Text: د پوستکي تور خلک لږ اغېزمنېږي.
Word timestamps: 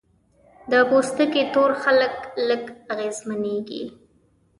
د 0.71 0.73
پوستکي 0.89 1.43
تور 1.53 1.71
خلک 1.83 2.13
لږ 2.47 2.63
اغېزمنېږي. 2.93 3.83